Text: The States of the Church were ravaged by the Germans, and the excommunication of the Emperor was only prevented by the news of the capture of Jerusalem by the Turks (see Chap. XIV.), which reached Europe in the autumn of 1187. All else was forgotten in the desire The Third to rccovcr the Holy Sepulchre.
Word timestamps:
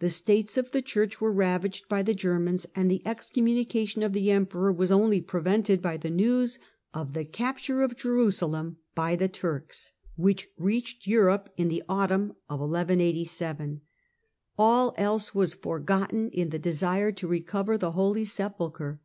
The 0.00 0.10
States 0.10 0.56
of 0.58 0.72
the 0.72 0.82
Church 0.82 1.20
were 1.20 1.30
ravaged 1.32 1.88
by 1.88 2.02
the 2.02 2.12
Germans, 2.12 2.66
and 2.74 2.90
the 2.90 3.06
excommunication 3.06 4.02
of 4.02 4.12
the 4.12 4.32
Emperor 4.32 4.72
was 4.72 4.90
only 4.90 5.20
prevented 5.20 5.80
by 5.80 5.96
the 5.96 6.10
news 6.10 6.58
of 6.92 7.12
the 7.12 7.24
capture 7.24 7.80
of 7.80 7.94
Jerusalem 7.94 8.78
by 8.96 9.14
the 9.14 9.28
Turks 9.28 9.84
(see 9.84 9.90
Chap. 9.92 10.18
XIV.), 10.18 10.22
which 10.24 10.48
reached 10.58 11.06
Europe 11.06 11.50
in 11.56 11.68
the 11.68 11.84
autumn 11.88 12.32
of 12.50 12.58
1187. 12.58 13.82
All 14.58 14.92
else 14.98 15.36
was 15.36 15.54
forgotten 15.54 16.30
in 16.30 16.50
the 16.50 16.58
desire 16.58 17.12
The 17.12 17.12
Third 17.12 17.16
to 17.18 17.28
rccovcr 17.28 17.78
the 17.78 17.92
Holy 17.92 18.24
Sepulchre. 18.24 19.00